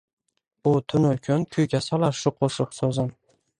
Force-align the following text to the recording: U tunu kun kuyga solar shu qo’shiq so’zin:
U 0.69 0.71
tunu 0.93 1.11
kun 1.27 1.45
kuyga 1.53 1.83
solar 1.89 2.19
shu 2.23 2.35
qo’shiq 2.41 2.77
so’zin: 2.81 3.15